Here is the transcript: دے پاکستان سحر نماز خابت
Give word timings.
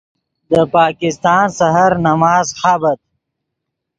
دے 0.49 0.61
پاکستان 0.75 1.45
سحر 1.59 1.91
نماز 2.07 2.47
خابت 2.59 2.99